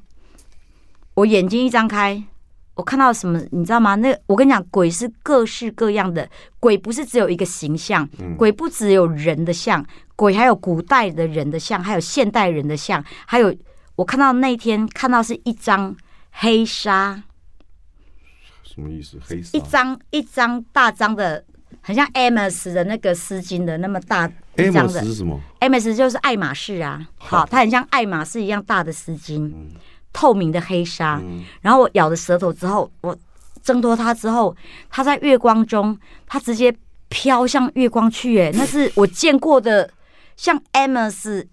[1.13, 2.21] 我眼睛一张开，
[2.79, 3.95] 我看到什么，你知道吗？
[3.95, 6.25] 那我跟你讲，鬼是各式各样的，
[6.61, 8.37] 鬼不是只有一个形象，嗯。
[8.37, 13.53] 鬼不只有人的像，鬼还有古代的人的像，还有现代人的像，还有
[13.97, 15.93] 我看到那天看到是一张
[16.31, 17.21] 黑纱，
[18.63, 19.17] 什么意思？
[19.27, 19.57] 黑纱？
[19.57, 21.43] 一张一张大张的，
[21.81, 29.51] 很像 Amos 的那个丝巾的那么大一张 Amos 的是什么？，Amos 就是爱马仕啊，好，它很像爱马仕一样大的丝巾，
[30.13, 31.19] 透明的黑纱。
[31.23, 31.43] 嗯。
[31.61, 33.17] 然后我咬了舌头之后，我
[33.61, 34.55] 挣脱它之后，
[34.89, 36.75] 它在月光中，它直接
[37.09, 39.91] 飘向月光去，哎， 那是我见过的
[40.37, 41.47] 像 Amos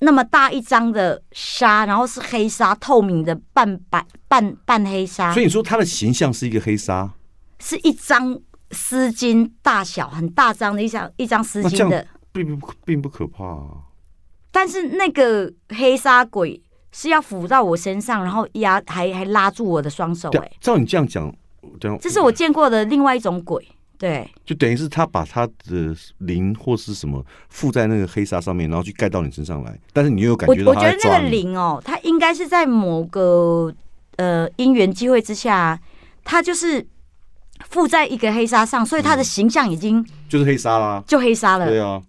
[0.00, 5.32] 那么大一张的纱，然后是黑纱，透明的半白半半黑纱。
[5.32, 7.10] 所，以你说它的形象是一个黑纱，
[7.60, 8.38] 是一张
[8.72, 13.68] 丝巾大小很大张的一张一张丝巾的，并不并不可怕啊。
[14.50, 16.62] 但是那个黑纱鬼
[16.98, 21.30] 是要浮到我身上，然后压还还拉住我的双手、对照你这样讲，
[22.00, 23.62] 这是我见过的另外一种鬼，
[23.98, 24.26] 对。
[24.46, 31.28] 就等于是他把他的灵或是什么附在那个黑纱上面，然后去盖到你身上来，但是你又有感觉到他我觉得那个。
[31.28, 33.70] 灵哦，它应该是在某个
[34.16, 35.78] 呃因缘机会之下，
[36.24, 36.86] 它就是
[37.68, 41.04] 附在一个黑纱上，所以它的形象已经就是黑纱啦。
[41.06, 42.00] 就黑纱了，对啊，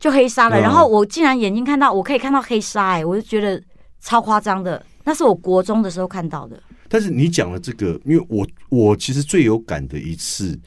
[0.00, 0.58] 就黑纱了。
[0.58, 3.62] 然后我竟然眼睛看到，我可以看到黑纱，哎，我就觉得
[4.04, 4.80] 超夸张的。
[5.02, 10.58] 那是我国中的时候看到的，但是你讲了这个，因为我我其实最有感的一次，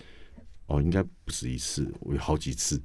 [0.66, 2.80] 哦，应该不是一次，我有好几次。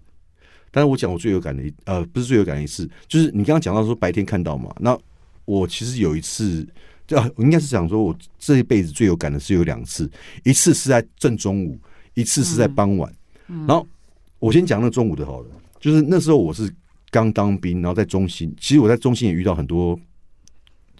[0.71, 4.99] 但是我讲我最有感的一呃，不是最有感的一次，就是你刚刚讲到说白天看到嘛，那
[5.45, 6.67] 我其实有一次，
[7.07, 10.11] 就啊我应该是讲说我这一辈子最有感的是有两次，
[10.45, 11.79] 一次是在正中午，
[12.15, 13.13] 一次是在傍晚。
[13.47, 13.87] 然后
[14.39, 16.73] 我先讲那中午的好了，就是那时候我是
[17.11, 19.99] 刚当兵，然后在中心，其实我在中心也遇到很多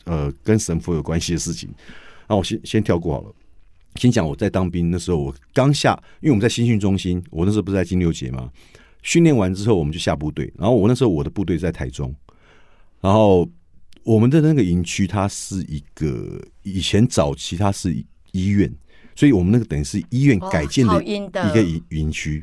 [0.05, 1.69] 呃跟神佛有关系的事情。
[2.29, 3.35] 那我先先跳过好了。
[3.97, 8.51] 先讲我在当兵那时候，我刚下，因为我们在新训中心，我那时候不是在金六节嘛，
[9.03, 12.15] 训练完之后我们就下部队，然后我那时候我的部队在台中，
[13.03, 13.47] 然后
[14.03, 17.95] 我们的那个营区它是一个以前早期它是
[18.31, 18.75] 医院，
[19.15, 22.43] 所以我们那个等于是医院改建的一个营营区，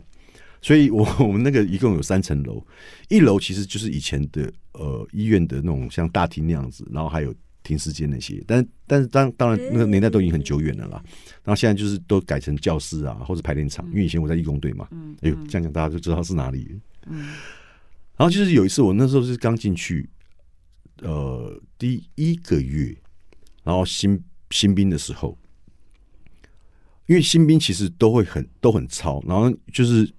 [0.62, 2.64] 所以我我们那个一共有三层楼，
[3.08, 7.34] 一楼其实就是以前的呃医院的那种像大厅那样子，然后还有
[7.70, 11.00] 停尸间那些，但但是当当然那个年代都已经很久远了啦，
[11.44, 14.88] 然后现在就是都改成教室啊或者排练场，因为以前我在义工队嘛，
[15.22, 17.16] 哎呦这样讲大家就知道是哪里了。
[18.18, 20.10] 然后就是有一次我那时候是刚进去，
[21.04, 22.98] 呃第一个月，
[23.64, 25.38] 然后新新兵的时候，
[27.06, 30.12] 因为新兵其实都会很都很糙，然后就是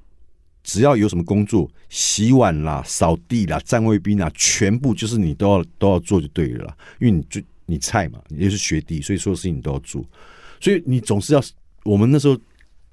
[0.70, 6.76] 只要有什么工作，洗碗啦、扫地啦、站卫兵啦，全部就是你都要都要做就对了。
[7.00, 10.04] 因为你就你菜嘛，你又是学弟，所以所有事情你都要做，
[10.60, 11.42] 所以你总是要。
[11.82, 12.36] 我们那时候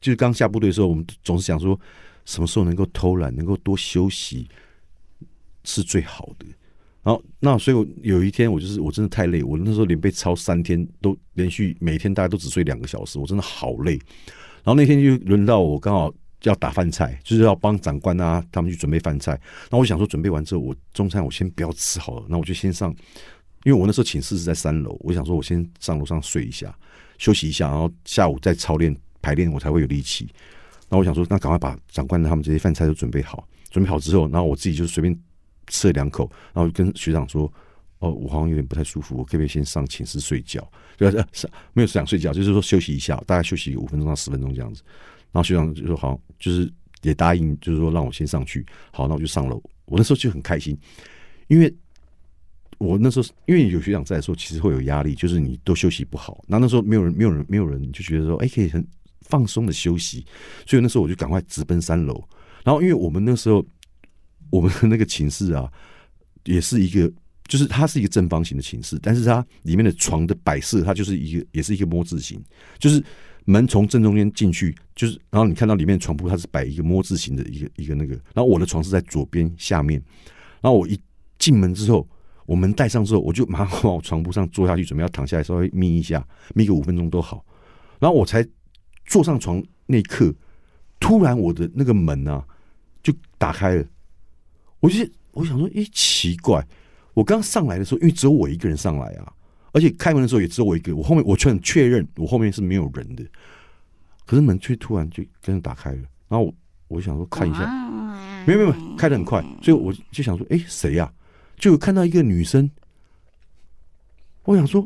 [0.01, 1.79] 就是刚下部队的时候，我们总是想说，
[2.25, 4.47] 什么时候能够偷懒，能够多休息
[5.63, 6.45] 是最好的。
[7.03, 13.93] 然后那所以，我有一天我就是我真的太累，我那时候连被超三天，都连续每天大概都只睡两个小时，我真的好累。
[14.63, 16.11] 然后那天就轮到我刚好
[16.43, 19.39] 要打饭菜，就是要帮长官啊他们去准备饭菜。
[19.69, 22.89] 那我想说，准备完之后，我中餐我先不要吃好了，那我就先上，
[23.63, 26.73] 因为我那时候寝室是在三楼，我想说我先上楼上睡一下，
[27.17, 30.27] 休息一下，然后下午再操练排练，我才会有力气。
[30.89, 35.17] 那我想说，那赶快把长官他们这些饭菜都准备好，准备好之后，然后我自己就随便
[35.67, 37.51] 吃了两口，然后跟学长说
[37.99, 40.65] ：“哦，我好像有点不太舒服，我可不可以先上寝室睡觉？”
[40.97, 44.81] 就是呃是没有想睡觉，就是说休息一下，大概休息五分钟到十分钟这样子。
[45.37, 46.67] 然后学长就说：“好，就是
[47.03, 49.61] 也答应，就是说让我先上去。”好，那我就上楼。
[49.85, 50.75] 我那时候就很开心，
[51.47, 51.71] 因为
[52.79, 56.43] 我那时候因为有学长在的时候，其实会有压力，就是你都休息不好。
[56.47, 58.83] 那那时候没有人，没有人，没有人就觉得说：“哎，可以很
[59.21, 60.25] 放松的休息，
[60.65, 62.27] 所以那时候我就赶快直奔三楼。
[62.63, 63.63] 然后因为我们那时候
[64.49, 65.71] 我们的那个寝室啊，
[66.45, 67.07] 也是一个，
[67.47, 72.43] 就是它是一个正方形的寝室，但是它里面的床的摆设，它就是一个，也是一个摸字形，
[72.79, 73.03] 就是
[73.49, 80.03] 门从正中间进去，就是然后你看到里面床铺，它是摆一个摸字形的一个一个那个，然后我的床是在左边下面，
[80.59, 80.99] 然后我一
[81.39, 82.05] 进门之后，
[82.45, 87.45] 我门带上之后，我就马上往我床铺上坐下去，准备要躺下来稍微眯一下，眯个五分钟都好，
[87.99, 88.45] 然后我才
[89.05, 90.35] 坐上床那一刻，
[90.99, 92.45] 突然我的那个门啊
[93.01, 93.85] 就打开了，
[94.81, 96.61] 我就我想说，诶，奇怪，
[97.13, 99.31] 我刚上来的时候，因为只有我一个人上来啊，
[99.77, 103.23] 而且开门的时候也只有我一个，我后面我却很确认我后面是没有人的，
[104.25, 106.53] 可是门却突然就跟着打开了，然后我
[106.87, 107.59] 我想说看一下，
[108.47, 111.13] 没有没有开的很快，所以我就想说，哎，谁呀、
[111.57, 112.67] 就看到一个女生，
[114.45, 114.81] 我想说，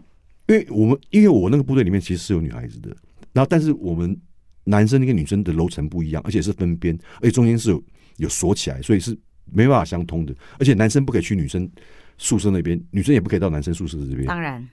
[0.47, 2.89] 因为我们因为我那个部队里面其实是有女孩子的，
[3.31, 4.19] 然后但是我们
[4.65, 7.81] 男生跟女生的楼层不一样，而且是分边，而且中间是有
[8.17, 10.35] 有锁起来，所以是没办法相通的。
[10.59, 11.69] 而且男生不可以去女生
[12.17, 14.25] 宿舍那边，女生也不可以到男生宿舍这边。
[14.25, 14.67] 当然，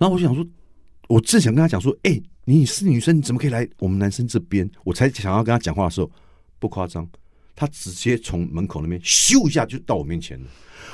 [0.00, 0.42] 然后我就想说，
[1.08, 4.68] 我正想跟他讲说，哎、你是女生，你怎么可以来我们男生这边？
[4.82, 6.10] 我才想要跟他讲话的时候，
[6.58, 7.06] 不夸张，
[7.54, 10.46] 他直接从门口那边咻一下就到我面前了。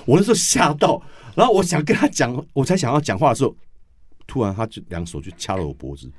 [0.06, 1.00] 我那时候吓到，
[1.36, 3.56] 然后我想跟他讲，我才想要讲话的时候，
[4.26, 6.10] 突然他就两手就掐了我脖子，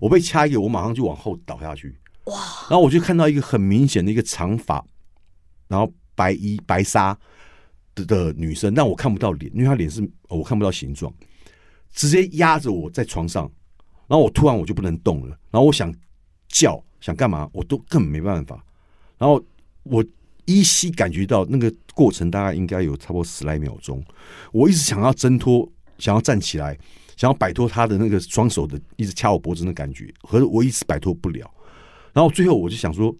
[0.00, 1.96] 我被掐一个，我马上就往后倒下去。
[2.24, 2.34] 哇！
[2.68, 4.84] 然后我就看到一个很明显的一个长发，
[5.68, 7.16] 然后白衣白纱
[7.94, 11.12] 的的女生，但我看不到脸，因为她脸是我看不到形状。
[11.92, 13.50] 直接压着我在床上，
[14.06, 15.94] 然后我突然我就不能动了，然后我想
[16.48, 18.64] 叫想干嘛，我都根本没办法。
[19.18, 19.42] 然后
[19.84, 20.04] 我
[20.46, 24.04] 依稀感觉到那个过程大概应该有差不多十来秒钟，
[24.52, 26.76] 我一直想要挣脱，想要站起来，
[27.16, 31.48] 想要摆脱他的那个双手的一直掐我脖子的感觉，可是我一直摆脱不了。
[32.12, 33.14] 然后最后我就想说，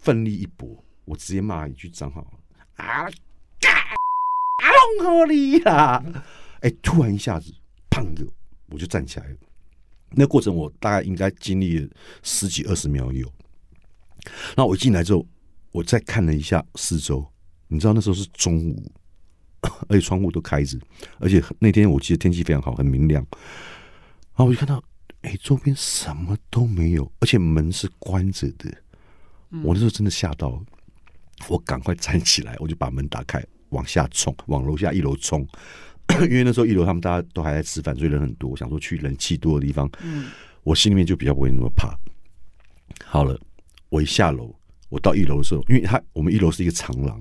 [0.00, 2.24] 奋力一搏，我直接骂一句脏话
[2.76, 3.10] 啊！
[3.58, 3.94] 干啊
[4.98, 6.02] 弄好你啦！
[6.60, 7.52] 哎，突然一下子，
[7.90, 8.26] 砰的，
[8.68, 9.36] 我就站起来了。
[10.12, 11.88] 那过程我大概应该经历了
[12.22, 13.26] 十几二十秒有。
[14.48, 15.26] 然后我一进来之后，
[15.72, 17.24] 我再看了一下四周，
[17.68, 18.92] 你知道那时候是中午，
[19.88, 20.78] 而且窗户都开着，
[21.18, 23.24] 而且那天我记得天气非常好，很明亮。
[23.32, 24.82] 然后我就看到，
[25.22, 28.70] 哎，周边什么都没有，而且门是关着的。
[29.62, 30.62] 我那时候真的吓到了，
[31.48, 35.46] 我赶快站起来，我就把门打开，往下冲，往楼下一楼冲。
[36.28, 38.50] 因为那时候一楼他们大家都还在吃饭，所以人很多。
[38.50, 39.90] 我想说去人气多的地方，
[40.62, 41.94] 我心里面就比较不会那么怕。
[43.04, 43.38] 好了，
[43.88, 44.54] 我一下楼，
[44.88, 47.20] 我到一楼的时候，因为他我们一楼是一个长廊，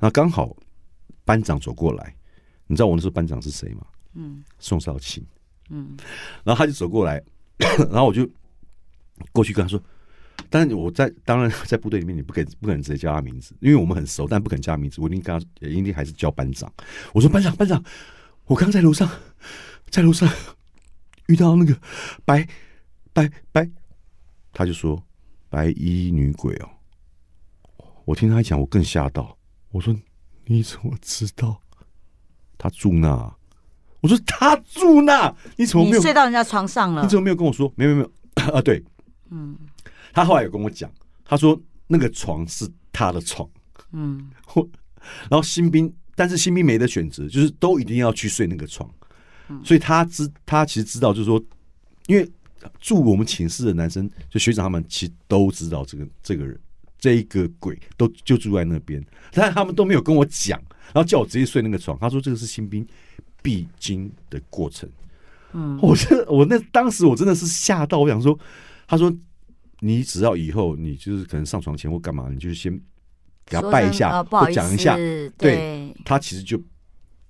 [0.00, 0.56] 那刚好
[1.24, 2.14] 班长走过来，
[2.66, 3.86] 你知道我那时候班长是谁吗？
[4.14, 5.24] 嗯，宋少卿。
[5.70, 5.96] 嗯，
[6.44, 7.22] 然后他就走过来，
[7.90, 8.28] 然后我就
[9.32, 9.82] 过去跟他说。
[10.50, 16.70] 但是我在当然在部队里面，你不可以不可能直接叫他名字，因为我们很熟，但不肯叫他名字，我一定跟他也一定还是叫班长。
[17.12, 17.82] 我说班长班长，
[18.46, 19.08] 我刚在楼上，
[19.90, 20.28] 在楼上
[21.26, 21.76] 遇到那个
[22.24, 22.46] 白
[23.12, 23.68] 白白，
[24.52, 25.02] 他就说
[25.48, 26.68] 白衣女鬼哦。
[28.04, 29.36] 我听他讲，我更吓到。
[29.70, 29.94] 我说
[30.44, 31.58] 你怎么知道
[32.58, 33.34] 他住那？
[34.00, 36.02] 我说他住那，你怎么没有？
[36.02, 37.72] 睡到人家床上了你，怎么没有跟我说？
[37.76, 38.84] 没有没有没有啊，对，
[39.30, 39.56] 嗯，
[40.12, 40.92] 他后来有跟我讲，
[41.24, 43.48] 他说那个床是他的床，
[43.92, 44.68] 嗯，我
[45.30, 48.88] 然后新兵，但是新兵没得选择，就是都一定要去睡那个床，
[49.64, 51.42] 所以他知他其实知道，就是说，
[52.06, 52.30] 因为
[52.80, 56.58] 住我们寝室的男生，就学长他们其实都知道这个这个人
[56.98, 60.58] 这一个鬼都就住在那边，但他们都没有跟我讲，
[60.92, 61.98] 然后叫我直接睡那个床。
[61.98, 62.86] 他说这个是新兵
[63.42, 64.88] 必经的过程。
[65.52, 68.38] 嗯，我这我那当时我真的是吓到，我想说，
[68.86, 69.14] 他说
[69.80, 72.80] 你只要以后你就是可能上床前或干嘛，你就是先
[73.46, 76.60] 给他说拜一下，声呃不好意思，或讲一下，对对，他其实就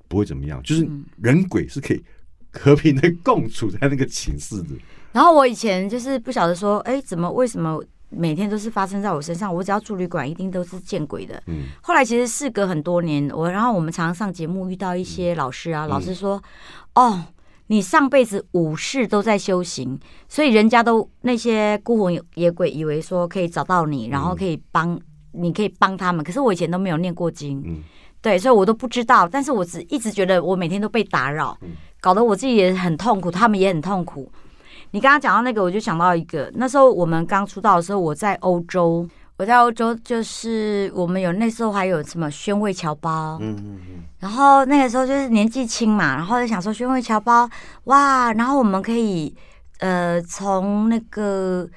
[0.08, 2.04] 不会怎么样，就是嗯人鬼是可以
[2.52, 4.70] 和平的共处在那个寝室的。
[5.12, 9.54] 然后我以前就是不晓得说，哎，怎么为什么每天都是发生在我身上？
[9.54, 11.42] 我只要住旅馆，一定都是见鬼的。
[11.46, 16.42] 嗯后来其实事隔很多年，我然后我们常常上节目遇到一些老师啊，老师说，
[16.94, 17.24] 哦。
[17.68, 25.00] 你上辈子五世都在修行，所以人家都那些孤魂野鬼以为说可以找到你，然后可以帮
[25.34, 26.24] 你可以帮他们。
[26.24, 27.82] 可是我以前都没有念过经，嗯
[28.22, 29.28] 对，所以我都不知道。
[29.28, 31.56] 但是我只一直觉得我每天都被打扰，
[32.00, 34.30] 搞得我自己也很痛苦，他们也很痛苦。
[34.92, 39.06] 你刚刚讲到那个，我就想到一个，那时候我们刚出道的时候，我在欧洲，
[39.36, 43.80] 我在欧洲就是我们有那时候还有什么宣慰侨胞，嗯嗯
[44.20, 47.48] 然后那个时候就是年纪轻嘛，然后就想说宣慰侨胞
[47.84, 49.34] 哇，然后我们可以
[49.80, 51.68] 呃，从那个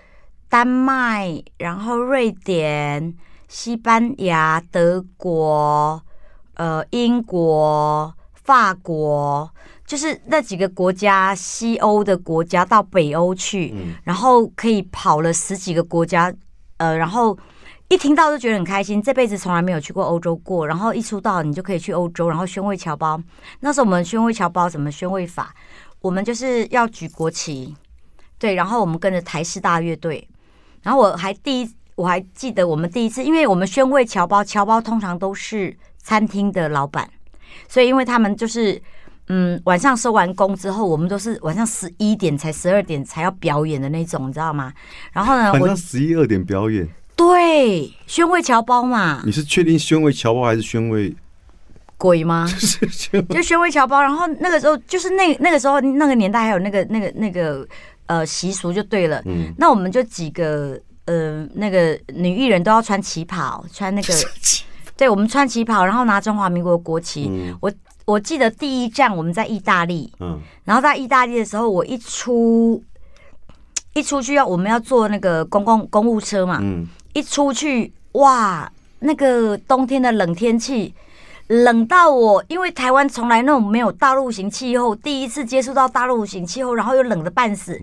[0.48, 3.14] 丹麦，然后瑞典、
[3.48, 6.02] 西班牙、德国、
[6.56, 9.50] 呃，英国、法国，
[9.86, 16.34] 就是那几个国家，西欧的国家到北欧去，嗯然后可以跑了十几个国家，
[16.78, 17.38] 呃，然后
[17.88, 23.22] 一听到就觉得很开心，这辈子从来没有去过欧洲过，然后一出道你就可以去欧洲，然后宣慰侨胞。
[23.62, 25.56] 那时候我们宣慰侨胞怎么宣慰法？
[26.02, 27.76] 我们就是要举国旗，
[28.38, 30.28] 对，然后我们跟着台式大乐队，
[30.84, 37.10] 然后我还第一我还记得我们第一次，因为我们宣慰侨胞，侨胞通常都是餐厅的老板，
[37.68, 38.82] 所以因为他们就是。
[39.30, 44.72] 嗯，晚上收完工之后，我们都是晚上十一点才十二点才要表演的那种，你知道吗？
[45.12, 51.14] 然后呢，晚上十一二点表演，对宣慰侨胞嘛，你是确定宣慰侨胞还是宣慰？
[51.98, 52.48] 鬼吗？
[52.58, 57.68] 是宣就宣慰侨胞，然后那个时候就是那那个时候那个年代还有那个那个那个
[58.06, 59.22] 呃习俗就对了。
[59.26, 64.14] 嗯，那我们就几个呃那个女艺人都要穿旗袍，穿那个
[64.96, 67.28] 对，我们穿旗袍，然后拿中华民国的国旗。
[67.30, 67.58] 嗯。
[68.06, 70.40] 我记得第一站我们在意大利，嗯。
[70.64, 72.82] 然后在意大利的时候，我一出
[73.94, 80.94] 一出去要我们要坐那个公共公务车嘛，嗯，一出去哇，那个冬天的冷天气，
[81.48, 87.82] 冷到我，因为台湾从来那种没有大陆型气候，第一次接触到大陆型气候，然后又冷的半死，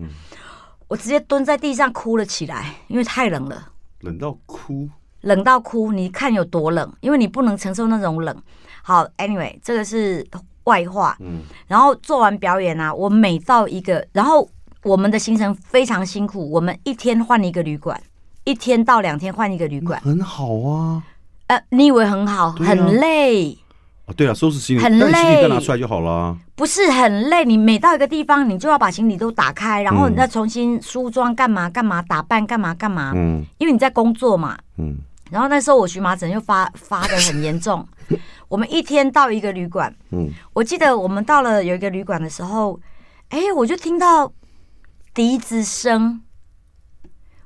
[0.87, 3.71] 我直接蹲在地上哭了起来，因为太冷了。
[4.01, 4.87] 冷到哭，
[5.21, 8.35] 冷到哭，你看有多冷，因为你不能承受那种冷。
[8.83, 10.25] 好，anyway，这个是
[10.65, 11.17] 外话。
[11.19, 14.47] 嗯然后做完表演啊，我每到一个，然后
[14.83, 17.99] 我们的行程非常辛苦，我们一天换一个旅馆，
[18.43, 19.99] 一天到两天换一个旅馆。
[20.01, 21.03] 很好啊。
[21.47, 23.57] 呃，你以为很好，啊很累，
[24.05, 26.37] 啊，对了，收拾行李，很累行李累再拿出来就好了。
[26.55, 27.43] 不是很累。
[27.43, 34.57] 你每到一个地方，你就要把行李都打开，然后嗯你再重新梳妆，干嘛干嘛，打扮干嘛干嘛，嗯因为你在工作嘛。
[34.77, 34.97] 嗯，
[35.31, 37.87] 然后那时候我荨麻疹又发发的很严重，
[38.47, 42.79] 我们一天到一个旅馆，嗯我记得我们到了有一个旅馆的时候，
[43.29, 44.31] 哎，我就听到
[45.15, 46.21] 笛子声，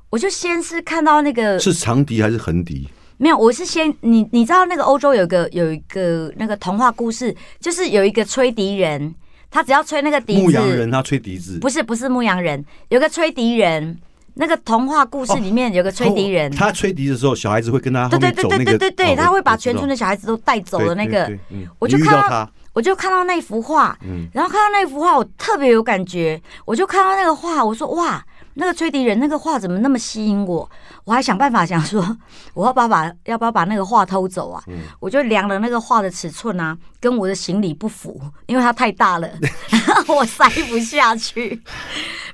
[0.10, 2.90] 我就先是看到那个是长笛还是横笛？
[3.20, 9.14] 没有，我是先你你知道那个欧洲有个有一个那个童话故事，就是有一个吹笛人，
[9.52, 14.00] 他只要吹那个笛子，牧羊人他吹笛子，不是不是牧羊人，有个吹笛人。
[14.36, 21.30] 那个童话故事里面有个吹笛人，哦他吹笛的时候，小孩子会跟他后对对对对对对对，哦他会把全村的小孩子都带走的那个
[21.78, 26.42] 我就看到我就看到那幅画，嗯然后看到那幅画，我特别有感觉。
[26.64, 28.24] 我就看到那个画，我说哇，
[28.60, 30.70] 那个吹笛人那个画怎么那么吸引我？
[31.06, 32.18] 我还想办法想说，
[32.54, 34.62] 我要不要把要不要把那个画偷走啊？
[34.68, 39.30] 嗯我就量了那个画的尺寸啊，跟我的行李不符，因为它太大了，
[40.10, 41.62] 我塞不下去。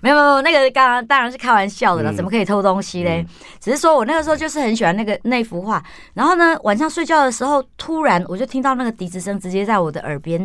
[0.01, 3.23] 没有没有，那个刚刚当然是开玩笑的了，嗯怎么可以偷东西嘞？
[3.61, 5.81] 只是说我那个时候就是很喜欢那个那幅画，
[6.15, 10.39] 然后呢，晚上睡觉的时候，突然我就听到那个笛子声直接在我的耳边，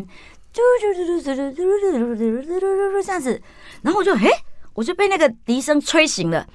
[0.53, 3.41] 嘟嘟嘟嘟嘟嘟嘟嘟嘟嘟嘟嘟这样子，
[3.83, 4.29] 然后我就诶，
[4.75, 6.47] 我就被那个笛声吹醒了。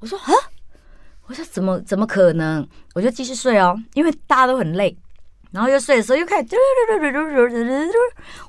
[0.00, 0.32] 我说啊，
[1.26, 2.66] 我说怎么怎么可能？
[2.94, 4.96] 我就继续睡哦，因为大家都很累。
[5.50, 7.98] 然后又睡的时候又开始嘟嘟嘟嘟嘟嘟嘟嘟，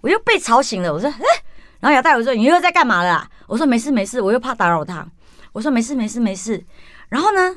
[0.02, 0.94] 我又被吵醒了。
[0.94, 1.24] 我说哎、
[1.80, 5.08] 然后姚大夫说你又在干嘛了、我说没事没事，我又怕打扰他。
[5.54, 6.64] 我说没事没事没事。
[7.08, 7.56] 然后呢，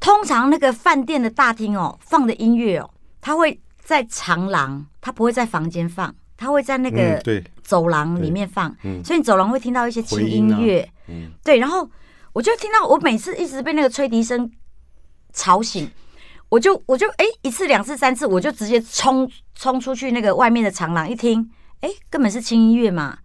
[0.00, 2.90] 通常那个饭店的大厅哦，放的音乐哦，
[3.20, 6.14] 他会在长廊，他不会在房间放。
[6.38, 7.20] 它会在那个
[7.62, 10.88] 走廊里面放，嗯所以你走廊会听到一些轻音乐。
[11.08, 11.86] 嗯对，然后
[12.32, 14.48] 我就听到我每次一直被那个吹笛声
[15.32, 15.90] 吵醒，
[16.48, 23.18] 我就我就哎一次两次三次，我就直接冲冲出去那个外面的长廊，一听哎根本是轻音乐嘛，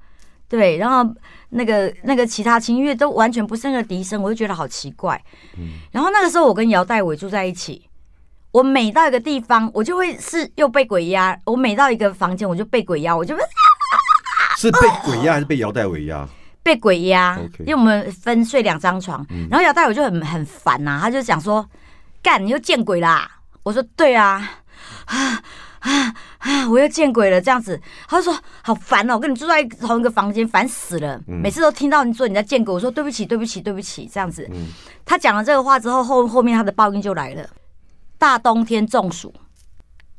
[0.50, 1.16] 对，然后
[1.50, 5.24] 那个那个其他轻音乐都完全不是那个笛声，我就觉得好奇怪。
[5.58, 7.88] 嗯然后那个时候我跟姚代伟住在一起。
[8.54, 11.36] 我每到一个地方，我就会是又被鬼压。
[11.44, 13.36] 我每到一个房间，我就被鬼压，我就
[14.58, 16.28] 是被鬼压还是被姚代伟压？
[16.62, 21.68] 被鬼压因为我们分睡两张床，然后姚代伟就很很烦呐、他就讲说
[22.22, 23.28] ：“干，你又见鬼啦！”
[23.64, 24.52] 我说：“对啊，
[25.06, 25.42] 啊
[25.80, 31.20] 啊啊，我又见鬼了。”这样子，他就说：“好烦哦，我跟你住在同一个房间，烦死了。
[31.26, 34.48] 每次都听到你说你在见鬼，我说对不起，对不起，对不起，这样子。
[34.54, 34.68] 嗯
[35.04, 37.46] 他讲了这个话之后，后后面他的报应就来了。
[38.24, 39.34] 大冬天中暑，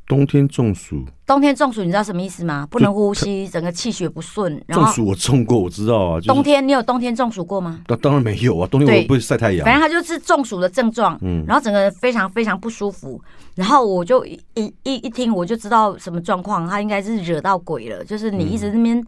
[0.07, 2.68] 冬天中暑，冬天中暑，你知道什么意思吗？
[2.70, 4.62] 不能呼吸，整个气血不顺。
[4.66, 6.16] 然后中暑我中过，我知道啊。
[6.16, 7.80] 就是冬天，你有冬天中暑过吗？
[7.88, 9.72] 那当然没有啊，冬天我不会晒太阳反。
[9.72, 13.18] 正他就是中暑的症状，嗯然后整个人非常非常不舒服，
[13.55, 19.02] 然后我就一一一一听我就知道什么状况，他应该是惹到鬼了，就是你一直那边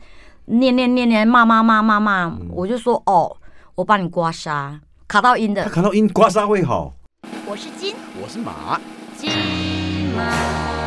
[0.47, 3.37] 念念念念骂骂骂骂骂，我就说哦，
[3.75, 5.65] 我帮你刮痧，卡到阴的。
[5.65, 6.95] 他卡到阴刮痧会好。
[7.49, 8.81] 我是金我是马。
[9.17, 9.31] 金
[10.17, 10.86] 马。